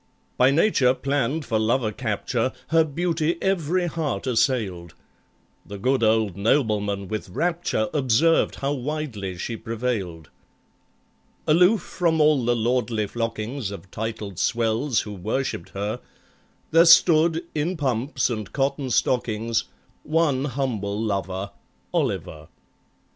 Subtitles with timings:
[0.35, 4.95] By Nature planned for lover capture, Her beauty every heart assailed;
[5.63, 10.31] The good old nobleman with rapture Observed how widely she prevailed
[11.45, 15.99] Aloof from all the lordly flockings Of titled swells who worshipped her,
[16.71, 19.65] There stood, in pumps and cotton stockings,
[20.01, 22.47] One humble lover—OLIVER.